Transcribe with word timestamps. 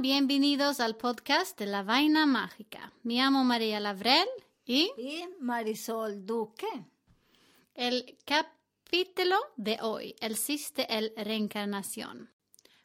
Bienvenidos 0.00 0.80
al 0.80 0.96
podcast 0.96 1.58
de 1.58 1.66
La 1.66 1.82
Vaina 1.82 2.24
Mágica. 2.24 2.92
Me 3.02 3.14
llamo 3.14 3.44
María 3.44 3.78
Lavrel 3.78 4.26
y 4.64 4.90
y 4.96 5.24
Marisol 5.38 6.24
Duque. 6.24 6.66
el 7.74 8.16
capítulo 8.24 9.36
de 9.56 9.78
hoy 9.82 10.16
existe 10.20 10.86
el 10.96 11.12
reencarnación. 11.14 12.30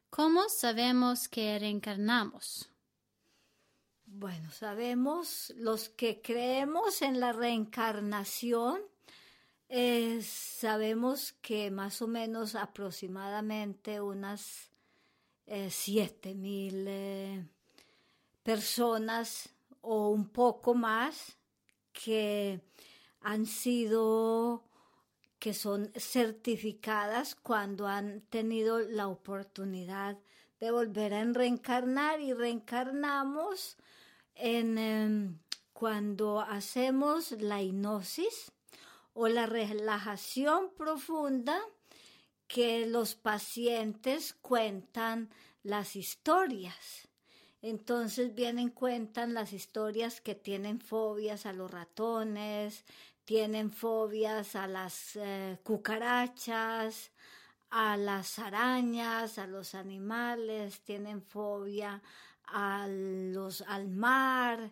¿Cómo 0.09 0.49
sabemos 0.49 1.29
que 1.29 1.57
reencarnamos? 1.57 2.69
Bueno, 4.05 4.51
sabemos, 4.51 5.53
los 5.55 5.87
que 5.87 6.21
creemos 6.21 7.01
en 7.01 7.21
la 7.21 7.31
reencarnación, 7.31 8.81
eh, 9.69 10.21
sabemos 10.23 11.31
que 11.41 11.71
más 11.71 12.01
o 12.01 12.07
menos 12.07 12.55
aproximadamente 12.55 14.01
unas 14.01 14.71
eh, 15.47 15.69
siete 15.71 16.35
mil 16.35 16.85
eh, 16.87 17.45
personas 18.43 19.49
o 19.81 20.09
un 20.09 20.29
poco 20.29 20.75
más 20.75 21.37
que 21.93 22.61
han 23.21 23.45
sido 23.45 24.65
que 25.39 25.53
son 25.53 25.91
certificadas 25.95 27.35
cuando 27.35 27.87
han 27.87 28.21
tenido 28.29 28.79
la 28.79 29.07
oportunidad 29.07 30.17
de 30.59 30.71
volver 30.71 31.13
a 31.13 31.23
reencarnar 31.23 32.19
y 32.19 32.33
reencarnamos 32.33 33.77
en 34.35 34.77
em, 34.77 35.39
cuando 35.73 36.41
hacemos 36.41 37.31
la 37.31 37.61
hipnosis 37.61 38.51
o 39.13 39.27
la 39.27 39.45
relajación 39.45 40.73
profunda 40.75 41.59
que 42.47 42.85
los 42.85 43.15
pacientes 43.15 44.33
cuentan 44.41 45.29
las 45.63 45.95
historias. 45.95 47.07
Entonces 47.61 48.33
vienen, 48.35 48.69
cuentan 48.69 49.33
las 49.33 49.51
historias 49.53 50.21
que 50.21 50.35
tienen 50.35 50.79
fobias 50.79 51.45
a 51.45 51.53
los 51.53 51.69
ratones, 51.71 52.85
tienen 53.25 53.71
fobias 53.71 54.55
a 54.55 54.67
las 54.67 55.15
eh, 55.15 55.59
cucarachas, 55.63 57.11
a 57.69 57.97
las 57.97 58.39
arañas, 58.39 59.37
a 59.39 59.47
los 59.47 59.75
animales, 59.75 60.81
tienen 60.81 61.21
fobia 61.21 62.01
a 62.45 62.87
los, 62.87 63.61
al 63.63 63.89
mar, 63.89 64.71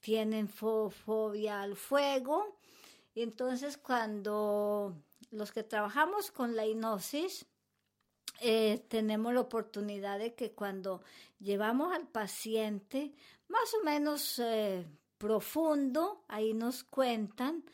tienen 0.00 0.48
fo- 0.48 0.90
fobia 0.90 1.62
al 1.62 1.74
fuego. 1.76 2.58
Entonces 3.14 3.78
cuando 3.78 4.94
los 5.30 5.52
que 5.52 5.62
trabajamos 5.62 6.30
con 6.30 6.56
la 6.56 6.66
hipnosis, 6.66 7.46
eh, 8.40 8.84
tenemos 8.88 9.32
la 9.32 9.40
oportunidad 9.40 10.18
de 10.18 10.34
que 10.34 10.52
cuando 10.52 11.02
llevamos 11.38 11.94
al 11.94 12.06
paciente 12.06 13.14
más 13.48 13.72
o 13.74 13.84
menos 13.84 14.38
eh, 14.38 14.86
profundo, 15.18 16.24
ahí 16.28 16.52
nos 16.52 16.84
cuentan 16.84 17.64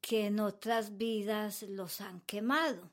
que 0.00 0.26
en 0.26 0.40
otras 0.40 0.96
vidas 0.96 1.62
los 1.62 2.00
han 2.00 2.20
quemado 2.22 2.90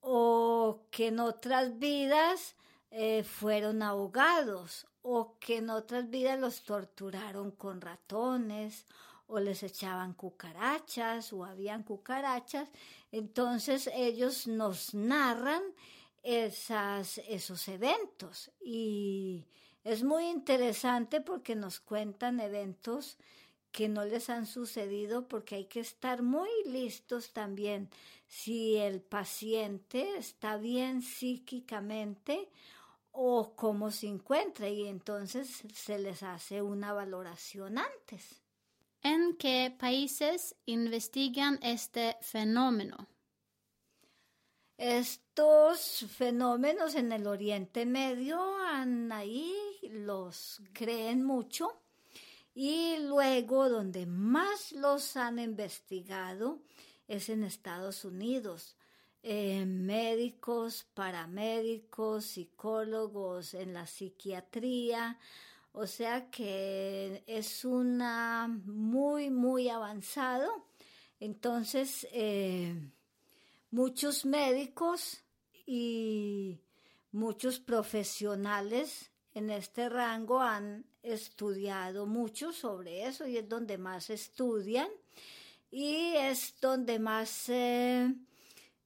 o 0.00 0.86
que 0.90 1.08
en 1.08 1.20
otras 1.20 1.78
vidas 1.78 2.56
eh, 2.90 3.24
fueron 3.24 3.82
ahogados 3.82 4.86
o 5.02 5.38
que 5.38 5.58
en 5.58 5.70
otras 5.70 6.10
vidas 6.10 6.38
los 6.38 6.62
torturaron 6.62 7.50
con 7.50 7.80
ratones 7.80 8.86
o 9.26 9.40
les 9.40 9.62
echaban 9.62 10.12
cucarachas 10.12 11.32
o 11.32 11.44
habían 11.44 11.82
cucarachas. 11.82 12.68
Entonces 13.12 13.90
ellos 13.94 14.46
nos 14.46 14.94
narran 14.94 15.62
esos 16.22 17.68
eventos. 17.68 18.50
Y 18.60 19.44
es 19.84 20.02
muy 20.02 20.24
interesante 20.28 21.20
porque 21.20 21.54
nos 21.54 21.78
cuentan 21.78 22.40
eventos 22.40 23.18
que 23.70 23.88
no 23.88 24.04
les 24.04 24.28
han 24.30 24.46
sucedido 24.46 25.28
porque 25.28 25.56
hay 25.56 25.64
que 25.66 25.80
estar 25.80 26.22
muy 26.22 26.50
listos 26.66 27.32
también. 27.32 27.90
Si 28.26 28.76
el 28.76 29.00
paciente 29.00 30.16
está 30.16 30.56
bien 30.56 31.02
psíquicamente 31.02 32.48
o 33.10 33.54
cómo 33.54 33.90
se 33.90 34.06
encuentra. 34.06 34.68
Y 34.68 34.86
entonces 34.86 35.62
se 35.74 35.98
les 35.98 36.22
hace 36.22 36.62
una 36.62 36.92
valoración 36.92 37.78
antes. 37.78 38.41
¿En 39.02 39.36
qué 39.36 39.74
países 39.76 40.54
investigan 40.64 41.58
este 41.60 42.16
fenómeno? 42.20 43.08
Estos 44.76 46.06
fenómenos 46.08 46.94
en 46.94 47.10
el 47.10 47.26
Oriente 47.26 47.84
Medio 47.84 48.40
ahí, 49.10 49.54
los 49.90 50.60
creen 50.72 51.24
mucho 51.24 51.82
y 52.54 52.96
luego 52.98 53.68
donde 53.68 54.06
más 54.06 54.72
los 54.72 55.16
han 55.16 55.38
investigado 55.38 56.60
es 57.08 57.28
en 57.28 57.44
Estados 57.44 58.04
Unidos. 58.04 58.76
Eh, 59.24 59.64
médicos, 59.66 60.86
paramédicos, 60.94 62.24
psicólogos 62.24 63.54
en 63.54 63.74
la 63.74 63.86
psiquiatría, 63.86 65.18
o 65.72 65.86
sea 65.86 66.30
que 66.30 67.24
es 67.26 67.64
una 67.64 68.48
muy, 68.48 69.30
muy 69.30 69.68
avanzado. 69.68 70.68
Entonces, 71.18 72.06
eh, 72.12 72.74
muchos 73.70 74.24
médicos 74.24 75.24
y 75.66 76.60
muchos 77.10 77.58
profesionales 77.60 79.10
en 79.34 79.50
este 79.50 79.88
rango 79.88 80.40
han 80.40 80.84
estudiado 81.02 82.06
mucho 82.06 82.52
sobre 82.52 83.06
eso 83.06 83.26
y 83.26 83.38
es 83.38 83.48
donde 83.48 83.78
más 83.78 84.10
estudian 84.10 84.88
y 85.70 86.14
es 86.16 86.54
donde 86.60 86.98
más... 86.98 87.48
eh, 87.48 88.14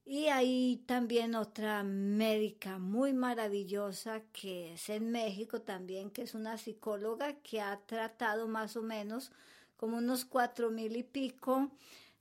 y 0.08 0.28
hay 0.28 0.84
también 0.86 1.34
otra 1.34 1.82
médica 1.82 2.78
muy 2.78 3.12
maravillosa 3.12 4.22
que 4.32 4.74
es 4.74 4.88
en 4.88 5.10
México 5.10 5.62
también, 5.62 6.10
que 6.10 6.22
es 6.22 6.34
una 6.34 6.56
psicóloga 6.58 7.34
que 7.42 7.60
ha 7.60 7.76
tratado 7.86 8.46
más 8.46 8.76
o 8.76 8.82
menos 8.82 9.32
como 9.76 9.96
unos 9.98 10.24
cuatro 10.24 10.70
mil 10.70 10.96
y 10.96 11.02
pico 11.02 11.72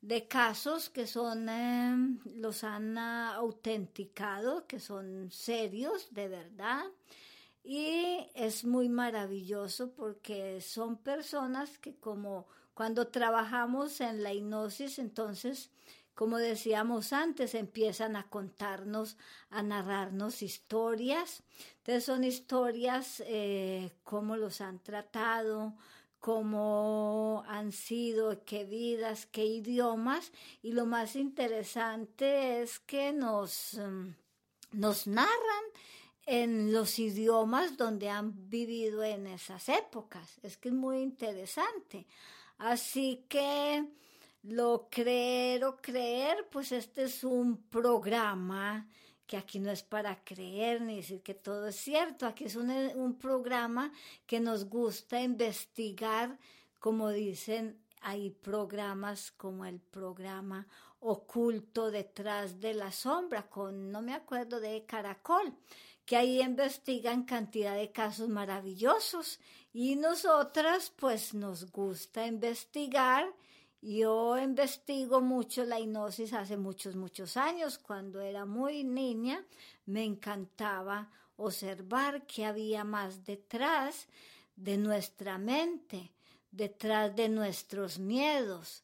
de 0.01 0.27
casos 0.27 0.89
que 0.89 1.05
son, 1.05 1.47
eh, 1.47 1.95
los 2.35 2.63
han 2.63 2.97
ah, 2.97 3.35
autenticado, 3.35 4.65
que 4.65 4.79
son 4.79 5.31
serios, 5.31 6.11
de 6.11 6.27
verdad. 6.27 6.85
Y 7.63 8.29
es 8.33 8.65
muy 8.65 8.89
maravilloso 8.89 9.91
porque 9.93 10.59
son 10.59 10.97
personas 10.97 11.77
que 11.77 11.95
como 11.95 12.47
cuando 12.73 13.07
trabajamos 13.07 14.01
en 14.01 14.21
la 14.21 14.33
hipnosis, 14.33 14.99
entonces, 14.99 15.71
como 16.15 16.37
decíamos 16.37 17.11
antes, 17.11 17.53
empiezan 17.55 18.15
a 18.15 18.29
contarnos, 18.29 19.17
a 19.49 19.61
narrarnos 19.61 20.41
historias. 20.41 21.43
Entonces 21.79 22.05
son 22.05 22.23
historias, 22.23 23.21
eh, 23.27 23.91
cómo 24.03 24.37
los 24.37 24.61
han 24.61 24.79
tratado, 24.79 25.75
cómo 26.21 27.43
han 27.47 27.73
sido, 27.73 28.45
qué 28.45 28.63
vidas, 28.63 29.25
qué 29.25 29.45
idiomas. 29.45 30.31
Y 30.63 30.71
lo 30.71 30.85
más 30.85 31.17
interesante 31.17 32.61
es 32.61 32.79
que 32.79 33.11
nos, 33.11 33.73
mm, 33.73 34.15
nos 34.71 35.07
narran 35.07 35.65
en 36.25 36.71
los 36.71 36.97
idiomas 36.97 37.75
donde 37.75 38.09
han 38.09 38.49
vivido 38.49 39.03
en 39.03 39.27
esas 39.27 39.67
épocas. 39.67 40.39
Es 40.43 40.55
que 40.55 40.69
es 40.69 40.75
muy 40.75 40.99
interesante. 41.01 42.07
Así 42.57 43.25
que 43.27 43.85
lo 44.47 44.87
creer 44.89 45.65
o 45.65 45.77
creer, 45.77 46.47
pues 46.51 46.71
este 46.71 47.03
es 47.03 47.23
un 47.23 47.63
programa 47.63 48.87
que 49.25 49.37
aquí 49.37 49.59
no 49.59 49.71
es 49.71 49.81
para 49.81 50.23
creer 50.23 50.81
ni 50.81 50.97
decir 50.97 51.23
que 51.23 51.33
todo 51.33 51.67
es 51.67 51.77
cierto, 51.77 52.27
aquí 52.27 52.45
es 52.45 52.55
un, 52.55 52.69
un 52.69 53.17
programa 53.17 53.91
que 54.27 54.39
nos 54.39 54.65
gusta 54.69 55.19
investigar, 55.21 56.37
como 56.79 57.09
dicen, 57.09 57.79
hay 58.01 58.29
programas 58.29 59.31
como 59.31 59.65
el 59.65 59.79
programa 59.79 60.67
oculto 60.99 61.89
detrás 61.89 62.59
de 62.59 62.75
la 62.75 62.91
sombra, 62.91 63.49
con 63.49 63.91
no 63.91 64.03
me 64.03 64.13
acuerdo 64.13 64.59
de 64.59 64.85
Caracol, 64.85 65.55
que 66.05 66.17
ahí 66.17 66.39
investigan 66.39 67.23
cantidad 67.23 67.75
de 67.75 67.91
casos 67.91 68.29
maravillosos 68.29 69.39
y 69.73 69.95
nosotras 69.95 70.93
pues 70.95 71.33
nos 71.33 71.71
gusta 71.71 72.27
investigar. 72.27 73.27
Yo 73.87 74.35
investigo 74.39 75.21
mucho 75.21 75.63
la 75.63 75.79
hipnosis 75.79 76.33
hace 76.33 76.57
muchos, 76.57 76.95
muchos 76.95 77.37
años. 77.37 77.77
Cuando 77.77 78.19
era 78.19 78.43
muy 78.43 78.83
niña 78.83 79.45
me 79.85 80.03
encantaba 80.03 81.11
observar 81.37 82.25
qué 82.25 82.45
había 82.45 82.83
más 82.83 83.23
detrás 83.23 84.07
de 84.55 84.77
nuestra 84.77 85.37
mente, 85.37 86.11
detrás 86.49 87.15
de 87.15 87.29
nuestros 87.29 87.99
miedos. 87.99 88.83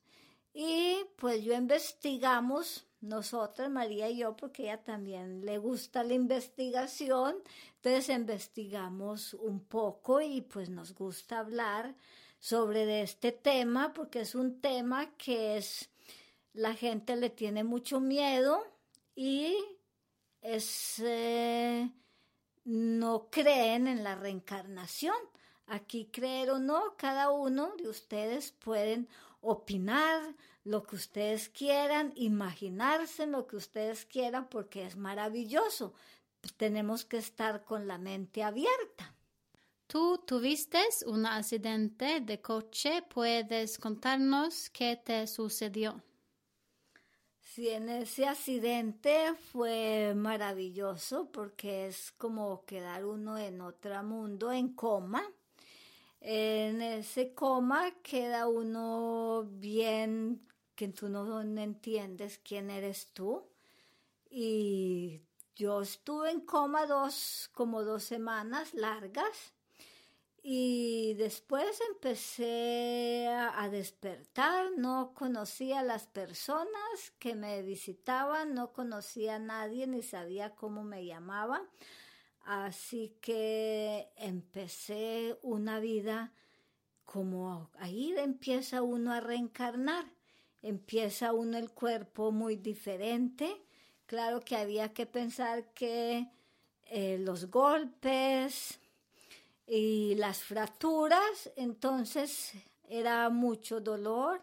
Y 0.54 0.98
pues 1.16 1.44
yo 1.44 1.56
investigamos 1.56 2.86
nosotras, 3.00 3.72
María 3.72 4.08
y 4.08 4.18
yo, 4.18 4.38
porque 4.38 4.66
ella 4.66 4.84
también 4.84 5.44
le 5.44 5.58
gusta 5.58 6.04
la 6.04 6.14
investigación, 6.14 7.38
entonces 7.78 8.16
investigamos 8.16 9.34
un 9.34 9.62
poco 9.62 10.22
y 10.22 10.42
pues 10.42 10.70
nos 10.70 10.94
gusta 10.94 11.40
hablar 11.40 11.96
sobre 12.42 13.04
este 13.04 13.32
tema, 13.32 13.94
porque 13.94 14.22
es 14.22 14.34
un 14.34 14.60
tema 14.62 15.16
que 15.16 15.58
es, 15.58 15.92
la 16.54 16.74
gente 16.74 17.16
le 17.16 17.30
tiene 17.30 17.64
mucho 17.64 18.00
miedo 18.00 18.66
y 19.16 19.56
es, 20.42 20.98
eh, 21.06 21.92
no 22.66 23.30
creen 23.30 23.88
en 23.88 24.04
la 24.04 24.16
reencarnación. 24.16 25.16
Aquí 25.68 26.10
creer 26.12 26.50
o 26.50 26.58
no, 26.58 26.96
cada 26.98 27.30
uno 27.30 27.76
de 27.78 27.88
ustedes 27.88 28.52
pueden 28.52 29.08
opinar 29.42 30.36
lo 30.64 30.82
que 30.82 30.96
ustedes 30.96 31.48
quieran, 31.48 32.12
imaginarse 32.16 33.28
lo 33.28 33.46
que 33.46 33.56
ustedes 33.56 34.06
quieran, 34.06 34.48
porque 34.50 34.88
es 34.88 34.98
maravilloso. 34.98 35.94
Tenemos 36.58 37.06
que 37.06 37.18
estar 37.18 37.64
con 37.64 37.88
la 37.88 38.00
mente 38.00 38.44
abierta. 38.44 39.16
Tú 39.92 40.24
tuviste 40.26 40.80
un 41.06 41.26
accidente 41.26 42.22
de 42.22 42.40
coche. 42.40 43.04
¿Puedes 43.14 43.78
contarnos 43.78 44.70
qué 44.70 44.96
te 44.96 45.28
sucedió? 45.28 46.02
Sí, 47.42 47.68
en 47.68 47.90
ese 47.90 48.26
accidente 48.26 49.34
fue 49.52 50.14
maravilloso 50.16 51.30
porque 51.30 51.88
es 51.88 52.14
como 52.14 52.64
quedar 52.64 53.04
uno 53.04 53.38
en 53.38 53.60
otro 53.60 54.02
mundo, 54.02 54.54
en 54.54 54.70
coma. 54.76 55.30
En 56.22 56.82
ese 56.82 57.34
coma 57.34 57.92
queda 58.02 58.48
uno 58.48 59.46
bien, 59.46 60.48
que 60.74 60.88
tú 60.88 61.10
no 61.10 61.42
entiendes 61.42 62.40
quién 62.42 62.70
eres 62.70 63.08
tú. 63.12 63.44
Y 64.30 65.20
yo 65.54 65.82
estuve 65.82 66.32
en 66.32 66.40
coma 66.40 66.86
dos, 66.86 67.50
como 67.52 67.84
dos 67.84 68.06
semanas 68.06 68.74
largas. 68.74 69.54
Y 70.44 71.14
después 71.16 71.80
empecé 71.92 73.28
a, 73.28 73.70
despertar, 73.70 74.72
no 74.76 75.14
conocía 75.14 75.82
a 75.82 75.84
las 75.84 76.08
personas 76.08 77.14
que 77.20 77.36
me 77.36 77.62
visitaban, 77.62 78.56
no 78.56 78.74
conocía 78.74 79.36
a 79.36 79.40
nadie 79.40 79.86
ni 79.86 80.02
sabía 80.02 80.56
cómo 80.56 80.84
me 80.84 81.06
llamaban. 81.06 81.62
Así 82.44 83.16
que 83.22 84.10
empecé 84.16 85.38
una 85.44 85.80
vida 85.80 86.34
como 87.06 87.70
ahí 87.78 88.16
empieza 88.18 88.82
uno 88.82 89.12
a 89.12 89.20
reencarnar, 89.20 90.06
empieza 90.64 91.34
uno 91.34 91.58
el 91.58 91.70
cuerpo 91.70 92.32
muy 92.32 92.56
diferente. 92.56 93.62
Claro 94.08 94.40
que 94.40 94.56
había 94.56 94.92
que 94.94 95.06
pensar 95.06 95.72
que 95.74 96.32
eh, 96.86 97.20
los 97.20 97.52
golpes 97.52 98.81
y 99.66 100.16
las 100.16 100.40
fracturas, 100.40 101.52
entonces 101.56 102.54
era 102.88 103.30
mucho 103.30 103.80
dolor 103.80 104.42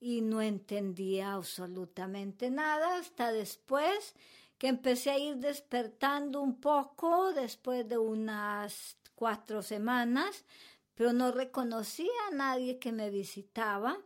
y 0.00 0.20
no 0.20 0.42
entendía 0.42 1.32
absolutamente 1.32 2.50
nada 2.50 2.98
hasta 2.98 3.32
después 3.32 4.14
que 4.58 4.68
empecé 4.68 5.10
a 5.10 5.18
ir 5.18 5.36
despertando 5.36 6.40
un 6.40 6.60
poco 6.60 7.32
después 7.32 7.88
de 7.88 7.98
unas 7.98 8.96
cuatro 9.14 9.62
semanas, 9.62 10.44
pero 10.94 11.12
no 11.12 11.30
reconocía 11.30 12.12
a 12.30 12.34
nadie 12.34 12.78
que 12.78 12.92
me 12.92 13.10
visitaba 13.10 13.98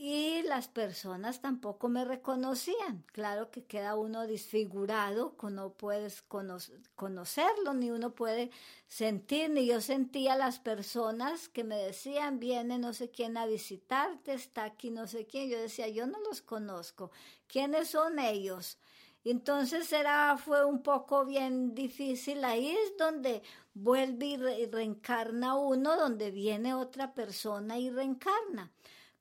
y 0.00 0.42
las 0.44 0.68
personas 0.68 1.40
tampoco 1.40 1.88
me 1.88 2.04
reconocían. 2.04 3.04
Claro 3.12 3.50
que 3.50 3.64
queda 3.64 3.96
uno 3.96 4.28
disfigurado, 4.28 5.34
no 5.50 5.72
puedes 5.72 6.22
conocerlo, 6.22 7.74
ni 7.74 7.90
uno 7.90 8.14
puede 8.14 8.50
sentir, 8.86 9.50
ni 9.50 9.66
yo 9.66 9.80
sentía 9.80 10.36
las 10.36 10.60
personas 10.60 11.48
que 11.48 11.64
me 11.64 11.76
decían, 11.76 12.38
viene 12.38 12.78
no 12.78 12.92
sé 12.94 13.10
quién 13.10 13.36
a 13.36 13.46
visitarte, 13.46 14.34
está 14.34 14.64
aquí 14.64 14.90
no 14.90 15.08
sé 15.08 15.26
quién. 15.26 15.50
Yo 15.50 15.58
decía, 15.58 15.88
yo 15.88 16.06
no 16.06 16.18
los 16.20 16.42
conozco. 16.42 17.10
¿Quiénes 17.48 17.88
son 17.88 18.20
ellos? 18.20 18.78
Entonces 19.24 19.92
era, 19.92 20.36
fue 20.38 20.64
un 20.64 20.80
poco 20.82 21.24
bien 21.24 21.74
difícil. 21.74 22.44
Ahí 22.44 22.68
es 22.70 22.96
donde 22.96 23.42
vuelve 23.74 24.26
y, 24.26 24.34
y 24.34 24.66
reencarna 24.66 25.56
uno, 25.56 25.96
donde 25.96 26.30
viene 26.30 26.72
otra 26.74 27.14
persona 27.14 27.78
y 27.78 27.90
reencarna. 27.90 28.70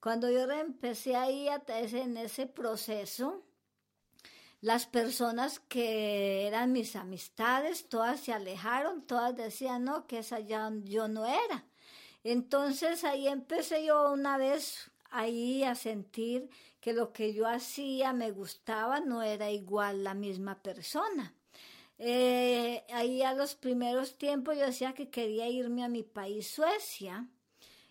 Cuando 0.07 0.31
yo 0.31 0.50
empecé 0.50 1.18
ahí 1.18 1.50
en 1.68 2.15
ese 2.15 2.45
proceso, 2.48 3.44
las 4.62 4.86
personas 4.86 5.59
que 5.59 6.48
eran 6.48 6.71
mis 6.71 6.95
amistades, 6.95 7.89
todas 7.89 8.21
se 8.21 8.31
alejaron, 8.31 9.01
todas 9.01 9.36
decían, 9.36 9.83
no, 9.83 10.07
que 10.07 10.19
esa 10.19 10.39
ya 10.39 10.71
yo 10.86 11.09
no 11.09 11.25
era. 11.25 11.65
Entonces 12.24 13.04
ahí 13.04 13.27
empecé 13.27 13.83
yo 13.83 14.13
una 14.13 14.38
vez 14.38 14.89
ahí 15.09 15.66
a 15.66 15.76
sentir 15.76 16.49
que 16.80 16.94
lo 16.94 17.11
que 17.11 17.33
yo 17.33 17.45
hacía 17.45 18.14
me 18.14 18.31
gustaba, 18.31 19.02
no 19.02 19.23
era 19.23 19.52
igual 19.52 20.06
la 20.06 20.14
misma 20.14 20.64
persona. 20.64 21.33
Eh, 21.97 22.85
ahí 22.94 23.23
a 23.23 23.33
los 23.33 23.56
primeros 23.56 24.18
tiempos 24.18 24.56
yo 24.56 24.68
decía 24.68 24.94
que 24.94 25.09
quería 25.09 25.49
irme 25.49 25.83
a 25.83 25.90
mi 25.90 26.04
país, 26.04 26.47
Suecia. 26.47 27.28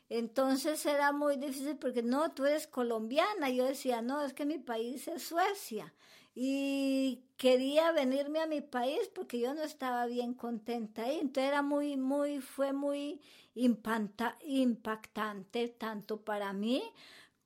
Entonces 0.08 0.84
era 0.86 1.12
muy 1.12 1.36
difícil 1.36 1.76
porque 1.76 2.02
no, 2.02 2.30
tú 2.32 2.44
eres 2.44 2.66
colombiana. 2.66 3.50
Yo 3.50 3.64
decía, 3.64 4.02
no, 4.02 4.22
es 4.22 4.32
que 4.32 4.46
mi 4.46 4.58
país 4.58 5.08
es 5.08 5.22
Suecia. 5.24 5.92
Y 6.34 7.22
quería 7.36 7.92
venirme 7.92 8.40
a 8.40 8.46
mi 8.46 8.60
país 8.60 9.10
porque 9.14 9.40
yo 9.40 9.54
no 9.54 9.62
estaba 9.62 10.06
bien 10.06 10.34
contenta 10.34 11.02
ahí. 11.02 11.18
Entonces 11.20 11.48
era 11.48 11.62
muy, 11.62 11.96
muy, 11.96 12.40
fue 12.40 12.72
muy 12.72 13.20
impactante 13.54 15.68
tanto 15.68 16.20
para 16.20 16.52
mí 16.52 16.82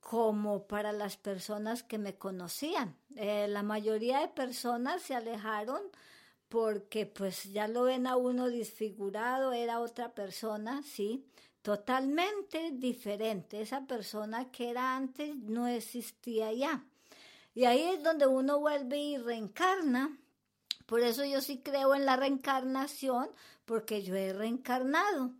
como 0.01 0.67
para 0.67 0.91
las 0.91 1.15
personas 1.15 1.83
que 1.83 1.97
me 1.97 2.15
conocían. 2.15 2.97
Eh, 3.15 3.47
la 3.47 3.63
mayoría 3.63 4.19
de 4.19 4.27
personas 4.27 5.01
se 5.03 5.15
alejaron 5.15 5.81
porque 6.49 7.05
pues 7.05 7.45
ya 7.45 7.69
lo 7.69 7.83
ven 7.83 8.07
a 8.07 8.17
uno 8.17 8.49
disfigurado, 8.49 9.53
era 9.53 9.79
otra 9.79 10.13
persona, 10.13 10.83
sí, 10.83 11.25
totalmente 11.61 12.71
diferente. 12.71 13.61
Esa 13.61 13.85
persona 13.85 14.51
que 14.51 14.69
era 14.69 14.95
antes 14.95 15.35
no 15.35 15.67
existía 15.67 16.51
ya. 16.53 16.83
Y 17.53 17.65
ahí 17.65 17.81
es 17.81 18.03
donde 18.03 18.27
uno 18.27 18.59
vuelve 18.59 18.97
y 18.97 19.17
reencarna. 19.17 20.17
Por 20.85 21.01
eso 21.01 21.23
yo 21.25 21.41
sí 21.41 21.61
creo 21.63 21.95
en 21.95 22.05
la 22.05 22.15
reencarnación, 22.15 23.29
porque 23.65 24.03
yo 24.03 24.15
he 24.15 24.33
reencarnado. 24.33 25.31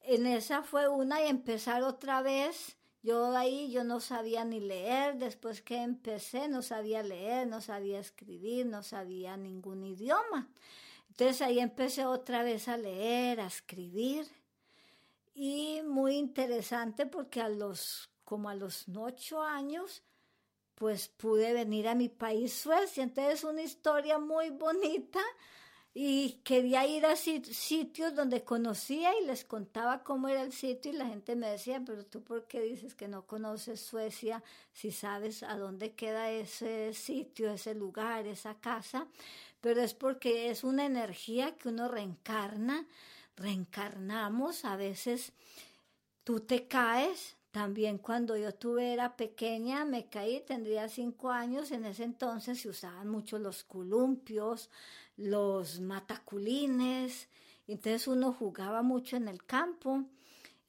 En 0.00 0.26
esa 0.26 0.62
fue 0.62 0.88
una 0.88 1.22
y 1.22 1.28
empezar 1.28 1.82
otra 1.82 2.22
vez 2.22 2.76
yo 3.02 3.36
ahí 3.36 3.68
yo 3.72 3.82
no 3.82 3.98
sabía 3.98 4.44
ni 4.44 4.60
leer, 4.60 5.16
después 5.16 5.60
que 5.60 5.82
empecé 5.82 6.46
no 6.46 6.62
sabía 6.62 7.02
leer, 7.02 7.48
no 7.48 7.60
sabía 7.60 7.98
escribir, 7.98 8.66
no 8.66 8.84
sabía 8.84 9.36
ningún 9.36 9.84
idioma. 9.84 10.48
Entonces 11.08 11.42
ahí 11.42 11.58
empecé 11.58 12.06
otra 12.06 12.44
vez 12.44 12.68
a 12.68 12.76
leer, 12.76 13.40
a 13.40 13.46
escribir. 13.46 14.28
Y 15.34 15.80
muy 15.82 16.16
interesante 16.16 17.06
porque 17.06 17.40
a 17.40 17.48
los, 17.48 18.10
como 18.24 18.48
a 18.48 18.54
los 18.54 18.86
ocho 18.94 19.42
años, 19.42 20.02
pues 20.74 21.08
pude 21.08 21.52
venir 21.52 21.88
a 21.88 21.94
mi 21.94 22.08
país, 22.08 22.52
Suecia. 22.52 23.02
Entonces 23.02 23.44
una 23.44 23.62
historia 23.62 24.18
muy 24.18 24.50
bonita 24.50 25.20
y 25.94 26.40
quería 26.42 26.86
ir 26.86 27.04
a 27.04 27.16
sitios 27.16 28.14
donde 28.14 28.44
conocía 28.44 29.10
y 29.20 29.26
les 29.26 29.44
contaba 29.44 30.02
cómo 30.02 30.28
era 30.28 30.42
el 30.42 30.52
sitio 30.52 30.90
y 30.90 30.96
la 30.96 31.06
gente 31.06 31.36
me 31.36 31.48
decía, 31.50 31.82
pero 31.84 32.04
tú 32.06 32.22
por 32.22 32.46
qué 32.46 32.62
dices 32.62 32.94
que 32.94 33.08
no 33.08 33.26
conoces 33.26 33.80
Suecia 33.80 34.42
si 34.72 34.90
sabes 34.90 35.42
a 35.42 35.58
dónde 35.58 35.92
queda 35.92 36.30
ese 36.30 36.94
sitio, 36.94 37.50
ese 37.52 37.74
lugar, 37.74 38.26
esa 38.26 38.54
casa. 38.58 39.06
pero 39.60 39.82
es 39.82 39.94
porque 39.94 40.50
es 40.50 40.64
una 40.64 40.86
energía 40.86 41.56
que 41.56 41.68
uno 41.68 41.88
reencarna, 41.88 42.86
reencarnamos, 43.36 44.64
a 44.64 44.76
veces 44.76 45.32
tú 46.24 46.40
te 46.40 46.66
caes, 46.66 47.36
también 47.50 47.98
cuando 47.98 48.36
yo 48.36 48.54
tuve 48.54 48.92
era 48.92 49.16
pequeña, 49.16 49.84
me 49.84 50.06
caí, 50.06 50.40
tendría 50.40 50.88
cinco 50.88 51.30
años, 51.30 51.70
en 51.70 51.84
ese 51.84 52.04
entonces 52.04 52.60
se 52.60 52.68
usaban 52.68 53.08
mucho 53.08 53.38
los 53.38 53.62
columpios, 53.64 54.70
los 55.16 55.80
mataculines, 55.80 57.28
entonces 57.66 58.08
uno 58.08 58.32
jugaba 58.32 58.82
mucho 58.82 59.16
en 59.16 59.28
el 59.28 59.44
campo, 59.44 60.04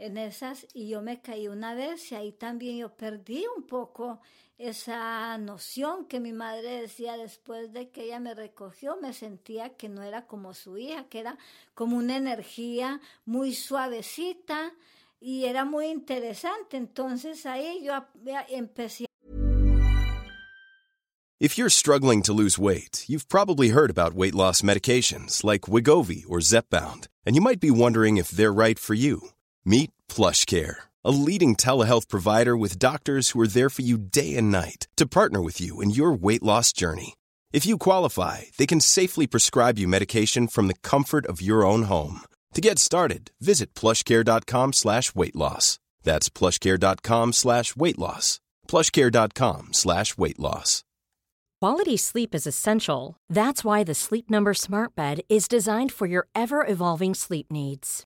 en 0.04 0.18
esas, 0.18 0.68
y 0.74 0.90
yo 0.90 1.02
me 1.02 1.22
caí 1.22 1.48
una 1.48 1.74
vez 1.74 2.12
y 2.12 2.16
ahí 2.16 2.32
también 2.34 2.78
yo 2.78 2.90
perdí 2.96 3.46
un 3.56 3.64
poco 3.64 4.20
esa 4.58 5.38
noción 5.38 6.06
que 6.06 6.20
mi 6.20 6.34
madre 6.34 6.82
decía 6.82 7.18
después 7.18 7.72
de 7.72 7.90
que 7.90 8.04
ella 8.04 8.20
me 8.20 8.34
recogió, 8.34 8.98
me 9.02 9.14
sentía 9.14 9.76
que 9.76 9.90
no 9.90 10.04
era 10.04 10.28
como 10.28 10.54
su 10.54 10.78
hija, 10.78 11.06
que 11.06 11.20
era 11.20 11.38
como 11.74 11.98
una 11.98 12.18
energía 12.18 13.00
muy 13.26 13.54
suavecita 13.54 14.74
y 15.20 15.46
era 15.46 15.64
muy 15.66 15.88
interesante. 15.88 16.78
Entonces 16.78 17.46
ahí 17.46 17.84
yo 17.84 17.94
empecé. 18.50 19.06
If 21.40 21.58
you're 21.58 21.70
struggling 21.70 22.22
to 22.24 22.34
lose 22.34 22.58
weight, 22.58 23.06
you've 23.08 23.28
probably 23.28 23.70
heard 23.70 23.90
about 23.90 24.14
weight 24.14 24.36
loss 24.36 24.62
medications 24.62 25.44
like 25.44 25.70
Wigovi 25.70 26.24
or 26.30 26.40
Zepbound, 26.40 27.08
and 27.26 27.36
you 27.36 27.42
might 27.42 27.60
be 27.60 27.72
wondering 27.72 28.18
if 28.18 28.30
they're 28.30 28.54
right 28.54 28.80
for 28.80 28.94
you. 28.94 29.34
Meet 29.66 29.92
PlushCare, 30.10 30.76
a 31.06 31.12
leading 31.12 31.56
telehealth 31.56 32.10
provider 32.10 32.58
with 32.58 32.80
doctors 32.80 33.30
who 33.30 33.40
are 33.40 33.48
there 33.48 33.70
for 33.70 33.82
you 33.82 33.98
day 33.98 34.36
and 34.36 34.52
night 34.52 34.88
to 34.98 35.08
partner 35.08 35.42
with 35.42 35.62
you 35.62 35.80
in 35.80 35.90
your 35.90 36.12
weight 36.12 36.44
loss 36.44 36.74
journey. 36.74 37.16
If 37.54 37.66
you 37.66 37.78
qualify, 37.78 38.42
they 38.58 38.68
can 38.68 38.82
safely 38.82 39.26
prescribe 39.26 39.80
you 39.80 39.88
medication 39.88 40.48
from 40.48 40.68
the 40.68 40.80
comfort 40.84 41.26
of 41.28 41.42
your 41.42 41.66
own 41.66 41.84
home. 41.84 42.22
To 42.56 42.62
get 42.62 42.78
started, 42.78 43.32
visit 43.40 43.74
plushcare.com 43.74 44.74
slash 44.74 45.16
weight 45.16 45.36
loss. 45.36 45.80
That's 46.04 46.30
plushcare.com 46.30 47.32
slash 47.34 47.76
weight 47.76 47.98
loss. 47.98 48.42
plushcare.com 48.68 49.68
slash 49.72 50.18
weight 50.18 50.40
loss. 50.40 50.84
Quality 51.62 51.96
sleep 51.96 52.36
is 52.36 52.46
essential. 52.46 53.16
That's 53.30 53.64
why 53.64 53.86
the 53.86 53.94
Sleep 53.94 54.30
Number 54.30 54.54
Smart 54.54 54.96
Bed 54.96 55.22
is 55.30 55.48
designed 55.48 55.94
for 55.94 56.06
your 56.06 56.28
ever 56.36 56.68
evolving 56.68 57.14
sleep 57.16 57.50
needs. 57.50 58.06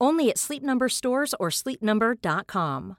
Only 0.00 0.30
at 0.30 0.38
Sleep 0.38 0.62
Number 0.62 0.88
stores 0.88 1.34
or 1.38 1.50
sleepnumber.com. 1.50 2.96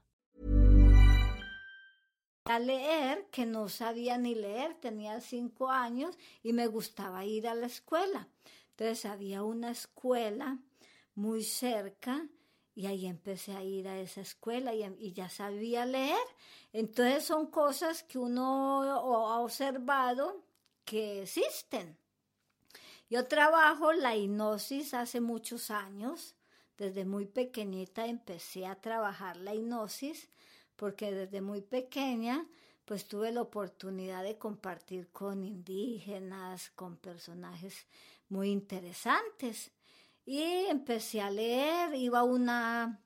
a 2.45 2.59
leer, 2.59 3.27
que 3.31 3.45
no 3.45 3.69
sabía 3.69 4.17
ni 4.17 4.35
leer, 4.35 4.73
tenía 4.75 5.21
cinco 5.21 5.69
años 5.69 6.17
y 6.43 6.53
me 6.53 6.67
gustaba 6.67 7.23
ir 7.23 7.47
a 7.47 7.55
la 7.55 7.67
escuela. 7.67 8.27
Entonces 8.71 9.05
había 9.05 9.43
una 9.43 9.71
escuela 9.71 10.57
muy 11.15 11.43
cerca 11.43 12.27
y 12.73 12.87
ahí 12.87 13.05
empecé 13.05 13.55
a 13.55 13.63
ir 13.63 13.87
a 13.87 13.99
esa 13.99 14.21
escuela 14.21 14.73
y, 14.73 14.83
y 14.99 15.13
ya 15.13 15.29
sabía 15.29 15.85
leer. 15.85 16.17
Entonces 16.73 17.23
son 17.23 17.47
cosas 17.47 18.03
que 18.03 18.17
uno 18.17 18.81
ha 18.83 19.39
observado 19.39 20.43
que 20.83 21.21
existen. 21.21 21.97
Yo 23.09 23.27
trabajo 23.27 23.93
la 23.93 24.15
hipnosis 24.15 24.93
hace 24.93 25.21
muchos 25.21 25.69
años. 25.69 26.35
Desde 26.81 27.05
muy 27.05 27.27
pequeñita 27.27 28.07
empecé 28.07 28.65
a 28.65 28.73
trabajar 28.73 29.37
la 29.37 29.53
hipnosis 29.53 30.27
porque 30.75 31.11
desde 31.11 31.39
muy 31.39 31.61
pequeña 31.61 32.47
pues 32.85 33.07
tuve 33.07 33.31
la 33.31 33.43
oportunidad 33.43 34.23
de 34.23 34.39
compartir 34.39 35.11
con 35.11 35.43
indígenas, 35.43 36.71
con 36.71 36.97
personajes 36.97 37.85
muy 38.29 38.49
interesantes. 38.49 39.71
Y 40.25 40.41
empecé 40.41 41.21
a 41.21 41.29
leer, 41.29 41.93
iba 41.93 42.21
a 42.21 42.23
una, 42.23 42.99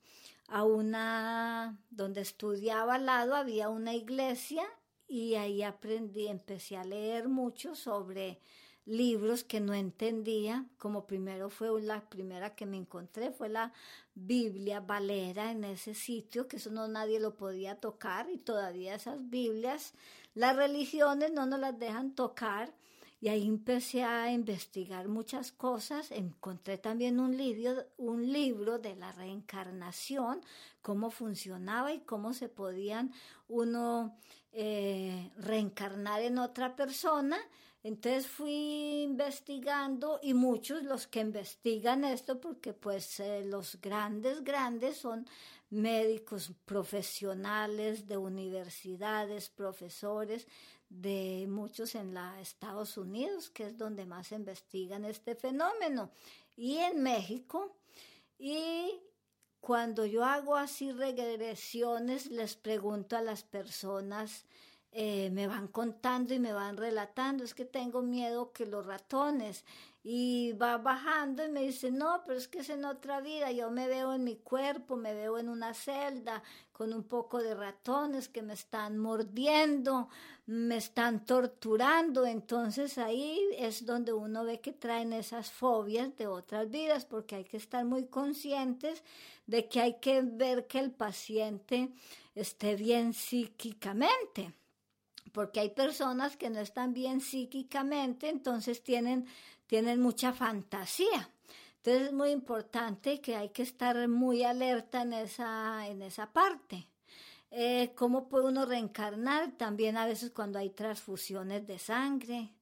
a 0.47 0.63
una, 0.63 1.77
donde 1.89 2.21
estudiaba 2.21 2.95
al 2.95 3.05
lado 3.05 3.35
había 3.35 3.67
una 3.67 3.93
iglesia 3.93 4.63
y 5.05 5.35
ahí 5.35 5.63
aprendí, 5.63 6.27
empecé 6.27 6.77
a 6.77 6.85
leer 6.85 7.27
mucho 7.27 7.75
sobre 7.75 8.39
libros 8.85 9.43
que 9.43 9.59
no 9.59 9.73
entendía, 9.73 10.65
como 10.77 11.07
primero 11.07 11.49
fue 11.49 11.81
la 11.81 12.07
primera 12.09 12.55
que 12.55 12.65
me 12.65 12.77
encontré, 12.77 13.31
fue 13.31 13.49
la 13.49 13.73
Biblia 14.13 14.79
Valera 14.79 15.51
en 15.51 15.63
ese 15.63 15.93
sitio, 15.93 16.47
que 16.47 16.57
eso 16.57 16.69
no 16.69 16.87
nadie 16.87 17.19
lo 17.19 17.35
podía 17.35 17.79
tocar 17.79 18.29
y 18.29 18.37
todavía 18.37 18.95
esas 18.95 19.29
Biblias, 19.29 19.93
las 20.35 20.55
religiones 20.55 21.31
no 21.31 21.45
nos 21.45 21.59
las 21.59 21.77
dejan 21.79 22.13
tocar 22.13 22.73
y 23.21 23.29
ahí 23.29 23.47
empecé 23.47 24.03
a 24.03 24.31
investigar 24.31 25.07
muchas 25.07 25.51
cosas, 25.51 26.11
encontré 26.11 26.77
también 26.77 27.19
un 27.19 27.35
libro, 27.35 27.85
un 27.97 28.31
libro 28.31 28.77
de 28.77 28.95
la 28.95 29.11
reencarnación, 29.13 30.41
cómo 30.83 31.09
funcionaba 31.09 31.91
y 31.91 32.01
cómo 32.01 32.33
se 32.33 32.49
podían 32.49 33.13
uno 33.47 34.15
eh, 34.51 35.31
reencarnar 35.37 36.21
en 36.21 36.37
otra 36.37 36.75
persona 36.75 37.37
entonces 37.85 38.25
fui 38.25 39.03
investigando 39.03 40.19
y 40.23 40.33
muchos 40.33 40.81
los 40.81 41.05
que 41.05 41.19
investigan 41.19 42.03
esto, 42.03 42.41
porque 42.41 42.73
pues 42.73 43.19
eh, 43.19 43.45
los 43.45 43.79
grandes, 43.79 44.43
grandes 44.43 44.97
son 44.97 45.27
médicos 45.69 46.51
profesionales 46.65 48.07
de 48.07 48.17
universidades, 48.17 49.49
profesores 49.49 50.47
de 50.89 51.45
muchos 51.47 51.93
en 51.93 52.15
los 52.15 52.39
Estados 52.39 52.97
Unidos, 52.97 53.51
que 53.51 53.67
es 53.67 53.77
donde 53.77 54.07
más 54.07 54.31
investigan 54.31 55.05
este 55.05 55.35
fenómeno, 55.35 56.09
y 56.57 56.77
en 56.77 57.03
México. 57.03 57.77
Y 58.39 58.99
cuando 59.59 60.07
yo 60.07 60.25
hago 60.25 60.55
así 60.55 60.91
regresiones, 60.91 62.31
les 62.31 62.55
pregunto 62.55 63.15
a 63.15 63.21
las 63.21 63.43
personas, 63.43 64.47
eh, 64.97 65.29
me 65.29 65.45
van 65.45 65.67
contando 65.67 66.33
y 66.33 66.39
me 66.39 66.53
van 66.53 66.77
relatando, 66.77 67.43
es 67.43 67.53
que 67.53 67.65
tengo 67.65 68.01
miedo 68.01 68.53
que 68.53 68.65
los 68.65 68.85
ratones, 68.85 69.65
y 70.05 70.53
va 70.53 70.77
bajando 70.77 71.43
y 71.43 71.49
me 71.49 71.63
dice, 71.63 71.91
no, 71.91 72.21
pero 72.25 72.39
es 72.39 72.47
que 72.47 72.59
es 72.59 72.69
en 72.69 72.85
otra 72.85 73.19
vida, 73.19 73.51
yo 73.51 73.69
me 73.71 73.89
veo 73.89 74.13
en 74.13 74.23
mi 74.23 74.37
cuerpo, 74.37 74.95
me 74.95 75.13
veo 75.13 75.37
en 75.37 75.49
una 75.49 75.73
celda 75.73 76.43
con 76.71 76.93
un 76.93 77.03
poco 77.03 77.43
de 77.43 77.55
ratones 77.55 78.29
que 78.29 78.41
me 78.41 78.53
están 78.53 78.97
mordiendo, 78.97 80.07
me 80.45 80.77
están 80.77 81.25
torturando, 81.25 82.25
entonces 82.25 82.97
ahí 82.97 83.41
es 83.57 83.85
donde 83.85 84.13
uno 84.13 84.45
ve 84.45 84.61
que 84.61 84.71
traen 84.71 85.11
esas 85.11 85.51
fobias 85.51 86.15
de 86.15 86.27
otras 86.27 86.69
vidas, 86.69 87.03
porque 87.03 87.35
hay 87.35 87.43
que 87.43 87.57
estar 87.57 87.83
muy 87.83 88.05
conscientes 88.05 89.03
de 89.45 89.67
que 89.67 89.81
hay 89.81 89.99
que 89.99 90.21
ver 90.21 90.67
que 90.67 90.79
el 90.79 90.91
paciente 90.91 91.89
esté 92.33 92.77
bien 92.77 93.11
psíquicamente 93.13 94.53
porque 95.35 95.59
hay 95.59 95.69
personas 95.71 96.37
que 96.37 96.49
no 96.49 96.61
están 96.61 96.93
bien 96.93 97.19
psíquicamente, 97.19 98.29
entonces 98.29 98.81
tienen, 98.81 99.27
tienen 99.67 99.99
mucha 99.99 100.31
fantasía. 100.31 101.29
Entonces 101.75 102.03
es 102.07 102.13
muy 102.13 102.29
importante 102.29 103.19
que 103.19 103.35
hay 103.35 103.49
que 103.49 103.63
estar 103.63 104.07
muy 104.07 104.43
alerta 104.43 105.01
en 105.01 105.11
esa, 105.11 105.87
en 105.87 106.01
esa 106.03 106.31
parte. 106.31 106.87
Eh, 107.51 107.91
¿Cómo 107.95 108.29
puede 108.29 108.45
uno 108.45 108.65
reencarnar? 108.65 109.51
También 109.57 109.97
a 109.97 110.05
veces 110.05 110.31
cuando 110.31 110.57
hay 110.57 110.69
transfusiones 110.69 111.67
de 111.67 111.79
sangre, 111.79 112.53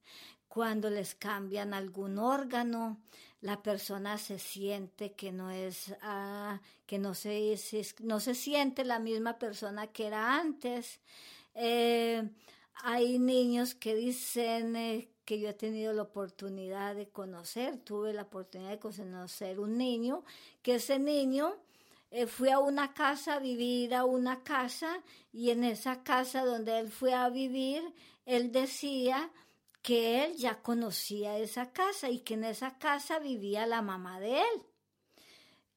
cuando 0.47 0.89
les 0.89 1.13
cambian 1.13 1.75
algún 1.75 2.17
órgano, 2.17 3.03
la 3.41 3.61
persona 3.61 4.17
se 4.17 4.39
siente 4.39 5.11
que 5.11 5.31
no 5.31 5.51
es, 5.51 5.93
ah, 6.01 6.59
que 6.87 6.97
no 6.97 7.13
se, 7.13 7.55
no 7.99 8.19
se 8.19 8.33
siente 8.33 8.83
la 8.83 8.97
misma 8.97 9.37
persona 9.37 9.87
que 9.87 10.07
era 10.07 10.39
antes. 10.39 11.01
Eh, 11.53 12.27
hay 12.75 13.19
niños 13.19 13.75
que 13.75 13.95
dicen 13.95 14.75
eh, 14.75 15.09
que 15.25 15.39
yo 15.39 15.49
he 15.49 15.53
tenido 15.53 15.93
la 15.93 16.03
oportunidad 16.03 16.95
de 16.95 17.07
conocer, 17.07 17.77
tuve 17.79 18.13
la 18.13 18.23
oportunidad 18.23 18.71
de 18.71 18.79
conocer 18.79 19.59
un 19.59 19.77
niño, 19.77 20.23
que 20.61 20.75
ese 20.75 20.99
niño 20.99 21.55
eh, 22.11 22.27
fue 22.27 22.51
a 22.51 22.59
una 22.59 22.93
casa 22.93 23.35
a 23.35 23.39
vivir 23.39 23.95
a 23.95 24.05
una 24.05 24.43
casa 24.43 25.01
y 25.31 25.51
en 25.51 25.63
esa 25.63 26.03
casa 26.03 26.45
donde 26.45 26.77
él 26.79 26.91
fue 26.91 27.13
a 27.13 27.29
vivir, 27.29 27.81
él 28.25 28.51
decía 28.51 29.31
que 29.81 30.23
él 30.23 30.35
ya 30.35 30.61
conocía 30.61 31.37
esa 31.37 31.71
casa 31.71 32.09
y 32.09 32.19
que 32.19 32.35
en 32.35 32.45
esa 32.45 32.77
casa 32.77 33.19
vivía 33.19 33.65
la 33.65 33.81
mamá 33.81 34.19
de 34.19 34.39
él. 34.39 34.61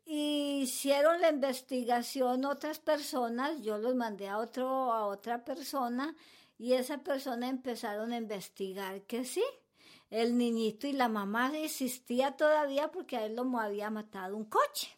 Hicieron 0.05 1.21
la 1.21 1.31
investigación 1.31 2.45
otras 2.45 2.79
personas, 2.79 3.61
yo 3.62 3.79
los 3.79 3.97
mandé 3.97 4.29
a 4.29 4.38
otro 4.38 4.93
a 4.93 5.07
otra 5.07 5.45
persona 5.45 6.15
y 6.58 6.72
esa 6.75 6.98
persona 6.98 7.48
empezaron 7.48 8.12
a 8.12 8.18
investigar 8.18 9.02
que 9.02 9.25
sí, 9.25 9.44
el 10.10 10.38
niñito 10.38 10.86
y 10.86 10.92
la 10.92 11.08
mamá 11.08 11.50
existía 11.56 12.36
todavía 12.36 12.88
porque 12.92 13.16
a 13.16 13.26
él 13.26 13.36
lo 13.36 13.58
había 13.58 13.90
matado 13.90 14.36
un 14.36 14.44
coche. 14.44 14.96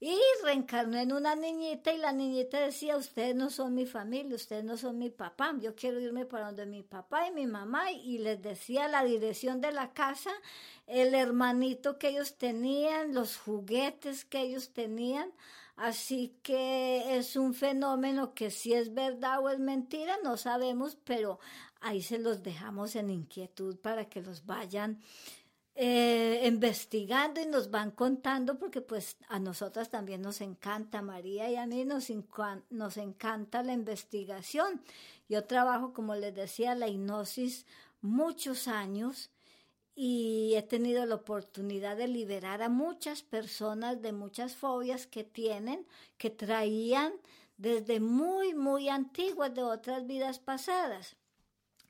Y 0.00 0.16
reencarnó 0.44 0.96
en 0.96 1.12
una 1.12 1.34
niñita 1.34 1.92
y 1.92 1.98
la 1.98 2.12
niñita 2.12 2.60
decía, 2.60 2.96
ustedes 2.96 3.34
no 3.34 3.50
son 3.50 3.74
mi 3.74 3.84
familia, 3.84 4.36
ustedes 4.36 4.62
no 4.62 4.76
son 4.76 4.96
mi 4.96 5.10
papá, 5.10 5.52
yo 5.60 5.74
quiero 5.74 5.98
irme 5.98 6.24
para 6.24 6.46
donde 6.46 6.66
mi 6.66 6.84
papá 6.84 7.26
y 7.26 7.32
mi 7.32 7.48
mamá 7.48 7.90
y 7.90 8.18
les 8.18 8.40
decía 8.40 8.86
la 8.86 9.02
dirección 9.02 9.60
de 9.60 9.72
la 9.72 9.92
casa, 9.92 10.30
el 10.86 11.14
hermanito 11.16 11.98
que 11.98 12.10
ellos 12.10 12.38
tenían, 12.38 13.12
los 13.12 13.38
juguetes 13.38 14.24
que 14.24 14.42
ellos 14.42 14.72
tenían. 14.72 15.32
Así 15.78 16.36
que 16.42 17.16
es 17.16 17.36
un 17.36 17.54
fenómeno 17.54 18.34
que 18.34 18.50
si 18.50 18.74
es 18.74 18.92
verdad 18.94 19.38
o 19.40 19.48
es 19.48 19.60
mentira, 19.60 20.16
no 20.24 20.36
sabemos, 20.36 20.96
pero 21.04 21.38
ahí 21.80 22.02
se 22.02 22.18
los 22.18 22.42
dejamos 22.42 22.96
en 22.96 23.10
inquietud 23.10 23.76
para 23.76 24.08
que 24.08 24.20
los 24.20 24.44
vayan 24.44 25.00
eh, 25.76 26.42
investigando 26.44 27.40
y 27.40 27.46
nos 27.46 27.70
van 27.70 27.92
contando 27.92 28.58
porque 28.58 28.80
pues 28.80 29.18
a 29.28 29.38
nosotras 29.38 29.88
también 29.88 30.20
nos 30.20 30.40
encanta, 30.40 31.00
María 31.00 31.48
y 31.48 31.54
a 31.54 31.66
mí 31.66 31.84
nos, 31.84 32.08
nos 32.70 32.96
encanta 32.96 33.62
la 33.62 33.72
investigación. 33.72 34.82
Yo 35.28 35.44
trabajo, 35.44 35.92
como 35.92 36.16
les 36.16 36.34
decía, 36.34 36.74
la 36.74 36.88
hipnosis 36.88 37.66
muchos 38.00 38.66
años 38.66 39.30
y 40.00 40.54
he 40.54 40.62
tenido 40.62 41.04
la 41.06 41.16
oportunidad 41.16 41.96
de 41.96 42.06
liberar 42.06 42.62
a 42.62 42.68
muchas 42.68 43.24
personas 43.24 44.00
de 44.00 44.12
muchas 44.12 44.54
fobias 44.54 45.08
que 45.08 45.24
tienen, 45.24 45.84
que 46.18 46.30
traían 46.30 47.14
desde 47.56 47.98
muy, 47.98 48.54
muy 48.54 48.88
antiguas 48.88 49.52
de 49.56 49.64
otras 49.64 50.06
vidas 50.06 50.38
pasadas. 50.38 51.16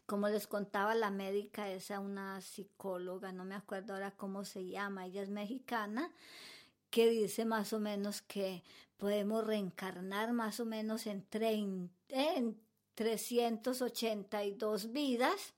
Como 0.06 0.26
les 0.30 0.46
contaba 0.46 0.94
la 0.94 1.10
médica, 1.10 1.70
esa 1.70 2.00
una 2.00 2.40
psicóloga, 2.40 3.30
no 3.30 3.44
me 3.44 3.56
acuerdo 3.56 3.92
ahora 3.92 4.12
cómo 4.12 4.46
se 4.46 4.66
llama, 4.66 5.04
ella 5.04 5.20
es 5.20 5.28
mexicana, 5.28 6.10
que 6.88 7.10
dice 7.10 7.44
más 7.44 7.74
o 7.74 7.78
menos 7.78 8.22
que 8.22 8.62
podemos 8.96 9.46
reencarnar 9.46 10.32
más 10.32 10.60
o 10.60 10.64
menos 10.64 11.06
en, 11.06 11.26
en 12.08 12.58
382 12.94 14.92
vidas 14.92 15.52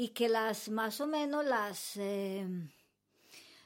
y 0.00 0.10
que 0.10 0.28
las 0.28 0.68
más 0.68 1.00
o 1.00 1.08
menos 1.08 1.44
las... 1.44 1.96
Eh, 1.96 2.46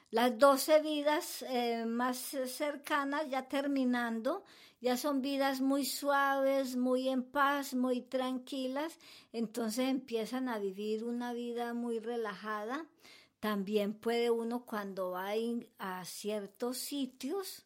las 0.09 0.37
12 0.37 0.81
vidas 0.81 1.43
eh, 1.47 1.85
más 1.85 2.17
cercanas, 2.17 3.29
ya 3.29 3.47
terminando, 3.47 4.43
ya 4.81 4.97
son 4.97 5.21
vidas 5.21 5.61
muy 5.61 5.85
suaves, 5.85 6.75
muy 6.75 7.07
en 7.09 7.23
paz, 7.23 7.75
muy 7.75 8.01
tranquilas, 8.01 8.97
entonces 9.31 9.89
empiezan 9.89 10.49
a 10.49 10.57
vivir 10.57 11.03
una 11.03 11.33
vida 11.33 11.75
muy 11.75 11.99
relajada. 11.99 12.87
También 13.39 13.93
puede 13.93 14.31
uno 14.31 14.65
cuando 14.65 15.11
va 15.11 15.33
a 15.77 16.05
ciertos 16.05 16.77
sitios, 16.79 17.63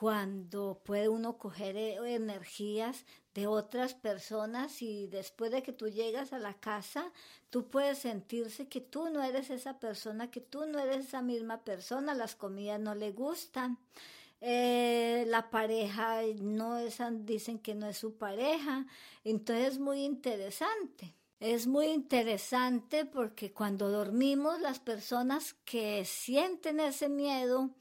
cuando 0.00 0.80
puede 0.82 1.10
uno 1.10 1.36
coger 1.36 1.76
eh, 1.76 2.14
energías 2.14 3.04
de 3.34 3.46
otras 3.46 3.92
personas 3.92 4.80
y 4.80 5.08
después 5.08 5.50
de 5.50 5.62
que 5.62 5.74
tú 5.74 5.90
llegas 5.90 6.32
a 6.32 6.38
la 6.38 6.54
casa, 6.54 7.12
tú 7.50 7.68
puedes 7.68 7.98
sentirse 7.98 8.66
que 8.66 8.80
tú 8.80 9.10
no 9.10 9.22
eres 9.22 9.50
esa 9.50 9.78
persona, 9.78 10.30
que 10.30 10.40
tú 10.40 10.64
no 10.64 10.78
eres 10.78 11.08
esa 11.08 11.20
misma 11.20 11.64
persona, 11.64 12.14
las 12.14 12.34
comidas 12.34 12.80
no 12.80 12.94
le 12.94 13.12
gustan. 13.12 13.76
Eh, 14.40 15.26
la 15.28 15.50
pareja 15.50 16.22
no 16.40 16.78
es, 16.78 16.96
dicen 17.26 17.58
que 17.58 17.74
no 17.74 17.86
es 17.86 17.98
su 17.98 18.16
pareja, 18.16 18.86
entonces 19.22 19.74
es 19.74 19.78
muy 19.78 20.02
interesante. 20.02 21.14
Es 21.40 21.66
muy 21.66 21.88
interesante 21.88 23.04
porque 23.04 23.52
cuando 23.52 23.90
dormimos 23.90 24.62
las 24.62 24.78
personas 24.78 25.56
que 25.66 26.06
sienten 26.06 26.80
ese 26.80 27.10
miedo 27.10 27.74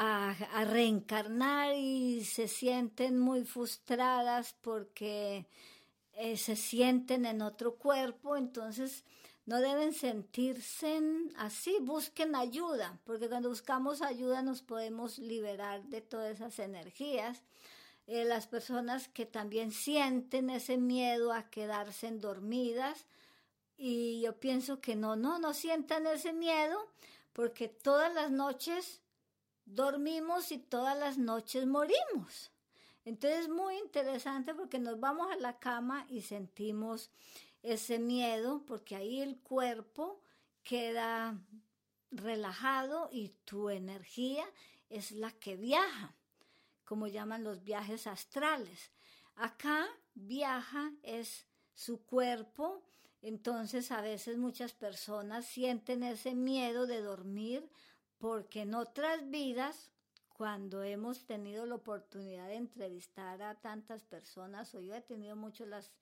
a, 0.00 0.64
reencarnar 0.64 1.74
y 1.74 2.24
se 2.24 2.46
sienten 2.46 3.18
muy 3.18 3.44
frustradas 3.44 4.54
porque 4.60 5.48
eh, 6.12 6.36
se 6.36 6.54
sienten 6.54 7.26
en 7.26 7.42
otro 7.42 7.74
cuerpo, 7.74 8.36
entonces 8.36 9.04
no 9.44 9.60
deben 9.60 9.92
sentirse 9.92 11.00
así, 11.36 11.78
busquen 11.80 12.36
ayuda, 12.36 13.00
porque 13.04 13.28
cuando 13.28 13.48
buscamos 13.48 14.00
ayuda 14.00 14.40
nos 14.40 14.62
podemos 14.62 15.18
liberar 15.18 15.82
de 15.84 16.00
todas 16.00 16.36
esas 16.36 16.60
energías. 16.60 17.42
Eh, 18.06 18.24
las 18.24 18.46
personas 18.46 19.08
que 19.08 19.26
también 19.26 19.72
sienten 19.72 20.48
ese 20.48 20.78
miedo 20.78 21.32
a 21.32 21.50
quedarse 21.50 22.08
dormidas, 22.12 23.04
y 23.76 24.20
yo 24.20 24.38
pienso 24.38 24.80
que 24.80 24.94
no, 24.94 25.16
no, 25.16 25.38
no 25.40 25.54
sientan 25.54 26.06
ese 26.06 26.32
miedo, 26.32 26.78
porque 27.32 27.68
todas 27.68 28.14
las 28.14 28.30
noches 28.30 29.00
dormimos 29.74 30.52
y 30.52 30.58
todas 30.58 30.98
las 30.98 31.18
noches 31.18 31.66
morimos. 31.66 32.50
Entonces 33.04 33.40
es 33.40 33.48
muy 33.48 33.76
interesante 33.78 34.54
porque 34.54 34.78
nos 34.78 35.00
vamos 35.00 35.30
a 35.32 35.36
la 35.36 35.58
cama 35.58 36.06
y 36.08 36.22
sentimos 36.22 37.10
ese 37.62 37.98
miedo 37.98 38.64
porque 38.66 38.96
ahí 38.96 39.20
el 39.20 39.38
cuerpo 39.38 40.20
queda 40.62 41.38
relajado 42.10 43.08
y 43.12 43.30
tu 43.44 43.70
energía 43.70 44.44
es 44.90 45.10
la 45.10 45.32
que 45.32 45.56
viaja, 45.56 46.14
como 46.84 47.06
llaman 47.06 47.44
los 47.44 47.64
viajes 47.64 48.06
astrales. 48.06 48.92
Acá 49.36 49.86
viaja 50.14 50.92
es 51.02 51.46
su 51.74 52.04
cuerpo, 52.04 52.82
entonces 53.22 53.90
a 53.90 54.00
veces 54.00 54.38
muchas 54.38 54.72
personas 54.72 55.46
sienten 55.46 56.02
ese 56.02 56.34
miedo 56.34 56.86
de 56.86 57.00
dormir 57.00 57.68
porque 58.18 58.62
en 58.62 58.74
otras 58.74 59.30
vidas, 59.30 59.90
cuando 60.28 60.82
hemos 60.82 61.24
tenido 61.24 61.66
la 61.66 61.76
oportunidad 61.76 62.48
de 62.48 62.56
entrevistar 62.56 63.42
a 63.42 63.54
tantas 63.54 64.04
personas, 64.04 64.74
o 64.74 64.80
yo 64.80 64.94
he 64.94 65.00
tenido 65.00 65.36
mucho 65.36 65.66
las 65.66 65.92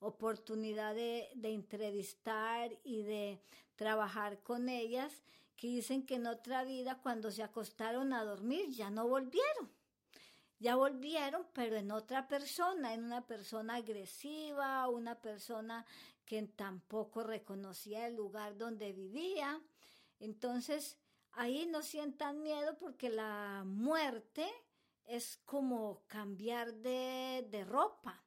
oportunidades 0.00 1.28
de, 1.34 1.50
entrevistar 1.50 2.70
y 2.84 3.02
de 3.02 3.40
trabajar 3.76 4.40
con 4.42 4.68
ellas, 4.68 5.22
que 5.56 5.68
dicen 5.68 6.04
que 6.04 6.16
en 6.16 6.26
otra 6.26 6.64
vida, 6.64 7.00
cuando 7.02 7.30
se 7.30 7.42
acostaron 7.42 8.12
a 8.12 8.24
dormir, 8.24 8.68
ya 8.70 8.90
no 8.90 9.08
volvieron. 9.08 9.70
Ya 10.58 10.76
volvieron, 10.76 11.46
pero 11.52 11.76
en 11.76 11.90
otra 11.90 12.28
persona, 12.28 12.94
en 12.94 13.04
una 13.04 13.26
persona 13.26 13.76
agresiva, 13.76 14.88
una 14.88 15.14
persona 15.14 15.84
que 16.24 16.42
tampoco 16.42 17.22
reconocía 17.22 18.06
el 18.06 18.16
lugar 18.16 18.56
donde 18.56 18.92
vivía. 18.92 19.60
Entonces, 20.18 20.98
ahí 21.36 21.66
no 21.66 21.82
sientan 21.82 22.42
miedo 22.42 22.76
porque 22.78 23.10
la 23.10 23.62
muerte 23.64 24.48
es 25.04 25.36
como 25.44 26.02
cambiar 26.06 26.72
de, 26.74 27.46
de 27.50 27.64
ropa. 27.64 28.24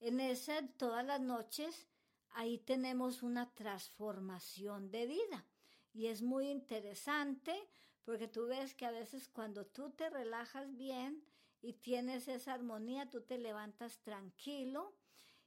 En 0.00 0.20
esa, 0.20 0.66
todas 0.76 1.06
las 1.06 1.20
noches, 1.20 1.88
ahí 2.30 2.58
tenemos 2.58 3.22
una 3.22 3.54
transformación 3.54 4.90
de 4.90 5.06
vida. 5.06 5.46
Y 5.94 6.06
es 6.06 6.22
muy 6.22 6.48
interesante 6.50 7.68
porque 8.04 8.26
tú 8.26 8.46
ves 8.46 8.74
que 8.74 8.86
a 8.86 8.90
veces 8.90 9.28
cuando 9.28 9.64
tú 9.66 9.90
te 9.90 10.10
relajas 10.10 10.76
bien 10.76 11.24
y 11.60 11.74
tienes 11.74 12.26
esa 12.26 12.54
armonía, 12.54 13.08
tú 13.08 13.22
te 13.22 13.38
levantas 13.38 14.00
tranquilo 14.00 14.96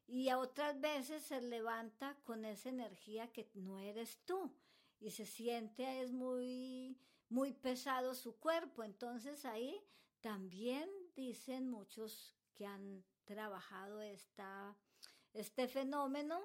y 0.07 0.29
a 0.29 0.39
otras 0.39 0.79
veces 0.79 1.23
se 1.23 1.41
levanta 1.41 2.15
con 2.23 2.45
esa 2.45 2.69
energía 2.69 3.33
que 3.33 3.49
no 3.53 3.79
eres 3.79 4.19
tú 4.23 4.55
y 5.05 5.11
se 5.11 5.27
siente, 5.27 6.01
es 6.01 6.11
muy, 6.11 6.97
muy 7.29 7.53
pesado 7.53 8.15
su 8.15 8.39
cuerpo. 8.39 8.83
Entonces 8.83 9.45
ahí 9.45 9.79
también 10.19 10.89
dicen 11.15 11.69
muchos 11.69 12.35
que 12.55 12.65
han 12.65 13.05
trabajado 13.23 14.01
esta, 14.01 14.75
este 15.31 15.67
fenómeno, 15.67 16.41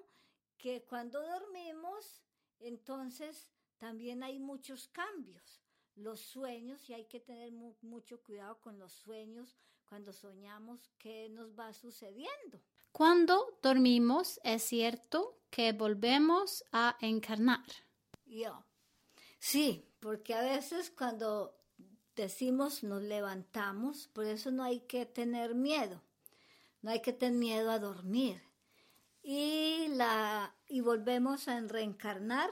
que 0.59 0.85
cuando 0.85 1.23
dormimos, 1.23 2.23
entonces 2.59 3.49
también 3.79 4.23
hay 4.23 4.39
muchos 4.39 4.89
cambios. 4.89 5.63
Los 5.95 6.21
sueños, 6.21 6.87
y 6.91 6.93
hay 6.93 7.07
que 7.07 7.21
tener 7.21 7.51
mucho 7.81 8.23
cuidado 8.23 8.61
con 8.61 8.79
los 8.79 8.93
sueños 8.93 9.57
cuando 9.87 10.13
soñamos 10.13 10.91
qué 10.99 11.31
nos 11.31 11.59
va 11.59 11.73
sucediendo. 11.73 12.61
Cuando 12.93 13.59
dormimos, 13.63 14.39
es 14.45 14.65
cierto 14.65 15.41
que 15.49 15.73
volvemos 15.73 16.63
a 16.73 16.99
encarnar. 17.01 17.65
Yo. 18.31 18.65
Sí, 19.41 19.85
porque 19.99 20.35
a 20.35 20.43
veces 20.43 20.91
cuando 20.91 21.59
decimos 22.15 22.85
nos 22.85 23.03
levantamos, 23.03 24.07
por 24.09 24.25
eso 24.25 24.53
no 24.53 24.63
hay 24.63 24.81
que 24.81 25.05
tener 25.05 25.55
miedo. 25.57 26.01
No 26.81 26.93
hay 26.93 27.03
que 27.03 27.13
tener 27.13 27.39
miedo 27.39 27.71
a 27.71 27.79
dormir. 27.81 28.41
y, 29.23 29.89
la, 29.89 30.55
y 30.69 30.81
volvemos 30.81 31.49
a 31.49 31.61
reencarnar, 31.61 32.51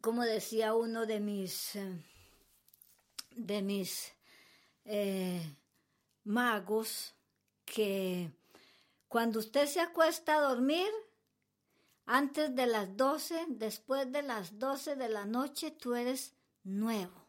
como 0.00 0.24
decía 0.24 0.74
uno 0.74 1.06
de 1.06 1.20
mis, 1.20 1.78
de 3.36 3.62
mis 3.62 4.12
eh, 4.84 5.56
magos, 6.24 7.14
que 7.66 8.32
cuando 9.08 9.38
usted 9.38 9.66
se 9.66 9.80
acuesta 9.80 10.36
a 10.36 10.40
dormir, 10.40 10.88
antes 12.10 12.56
de 12.56 12.66
las 12.66 12.96
12, 12.96 13.44
después 13.48 14.10
de 14.10 14.22
las 14.22 14.58
12 14.58 14.96
de 14.96 15.10
la 15.10 15.26
noche, 15.26 15.70
tú 15.70 15.94
eres 15.94 16.34
nuevo. 16.64 17.26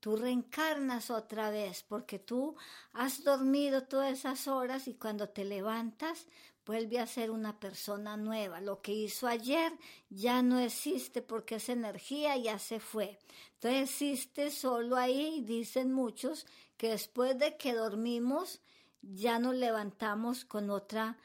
Tú 0.00 0.16
reencarnas 0.16 1.10
otra 1.10 1.50
vez 1.50 1.82
porque 1.82 2.18
tú 2.18 2.56
has 2.94 3.22
dormido 3.22 3.84
todas 3.84 4.12
esas 4.12 4.48
horas 4.48 4.88
y 4.88 4.94
cuando 4.94 5.28
te 5.28 5.44
levantas 5.44 6.26
vuelve 6.64 7.00
a 7.00 7.06
ser 7.06 7.30
una 7.30 7.60
persona 7.60 8.16
nueva. 8.16 8.62
Lo 8.62 8.80
que 8.80 8.94
hizo 8.94 9.26
ayer 9.26 9.74
ya 10.08 10.40
no 10.40 10.58
existe 10.58 11.20
porque 11.20 11.56
esa 11.56 11.72
energía 11.72 12.34
ya 12.38 12.58
se 12.58 12.80
fue. 12.80 13.18
Entonces 13.56 13.90
existe 13.90 14.50
solo 14.50 14.96
ahí, 14.96 15.42
dicen 15.42 15.92
muchos, 15.92 16.46
que 16.78 16.88
después 16.88 17.38
de 17.38 17.58
que 17.58 17.74
dormimos 17.74 18.62
ya 19.02 19.38
nos 19.38 19.54
levantamos 19.54 20.46
con 20.46 20.70
otra 20.70 21.18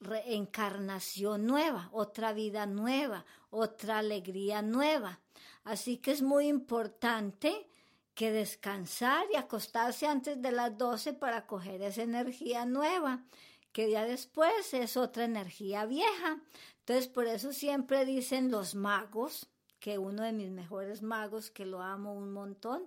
reencarnación 0.00 1.46
nueva, 1.46 1.88
otra 1.92 2.32
vida 2.32 2.66
nueva, 2.66 3.24
otra 3.50 3.98
alegría 3.98 4.62
nueva. 4.62 5.20
Así 5.64 5.98
que 5.98 6.12
es 6.12 6.22
muy 6.22 6.48
importante 6.48 7.68
que 8.14 8.32
descansar 8.32 9.26
y 9.32 9.36
acostarse 9.36 10.06
antes 10.06 10.40
de 10.40 10.52
las 10.52 10.76
12 10.76 11.14
para 11.14 11.46
coger 11.46 11.82
esa 11.82 12.02
energía 12.02 12.64
nueva, 12.66 13.24
que 13.72 13.90
ya 13.90 14.04
después 14.04 14.74
es 14.74 14.96
otra 14.96 15.24
energía 15.24 15.86
vieja. 15.86 16.40
Entonces, 16.80 17.08
por 17.08 17.26
eso 17.26 17.52
siempre 17.52 18.04
dicen 18.04 18.50
los 18.50 18.74
magos, 18.74 19.48
que 19.78 19.96
uno 19.98 20.22
de 20.22 20.32
mis 20.32 20.50
mejores 20.50 21.02
magos, 21.02 21.50
que 21.50 21.64
lo 21.64 21.80
amo 21.80 22.12
un 22.12 22.32
montón, 22.32 22.86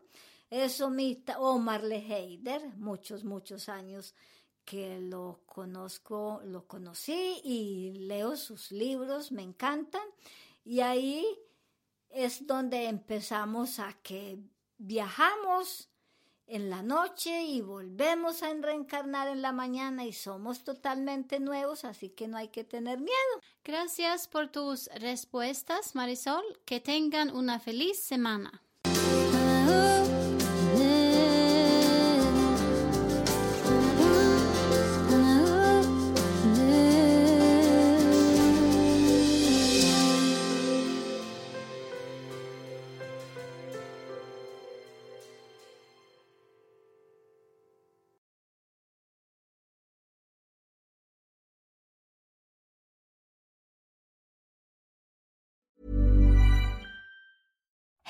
es 0.50 0.80
Omar 0.82 1.84
Leheider, 1.84 2.76
muchos, 2.76 3.24
muchos 3.24 3.70
años 3.70 4.14
que 4.66 5.00
lo 5.00 5.42
conozco, 5.46 6.42
lo 6.46 6.68
conocí 6.68 7.42
y 7.44 7.94
leo 8.08 8.36
sus 8.38 8.72
libros, 8.72 9.32
me 9.32 9.42
encantan. 9.42 10.04
Y 10.64 10.80
ahí 10.80 11.26
es 12.10 12.48
donde 12.48 12.86
empezamos 12.86 13.80
a 13.80 13.94
que 14.02 14.40
viajamos 14.78 15.90
en 16.48 16.70
la 16.70 16.84
noche 16.84 17.44
y 17.44 17.62
volvemos 17.62 18.44
a 18.44 18.54
reencarnar 18.54 19.28
en 19.28 19.42
la 19.42 19.52
mañana 19.52 20.06
y 20.06 20.14
somos 20.14 20.64
totalmente 20.64 21.40
nuevos, 21.40 21.86
así 21.86 22.10
que 22.10 22.28
no 22.28 22.38
hay 22.38 22.50
que 22.50 22.64
tener 22.64 23.00
miedo. 23.00 23.42
Gracias 23.64 24.28
por 24.28 24.52
tus 24.52 24.88
respuestas, 24.96 25.96
Marisol. 25.96 26.44
Que 26.66 26.80
tengan 26.80 27.36
una 27.36 27.60
feliz 27.60 28.04
semana. 28.04 28.63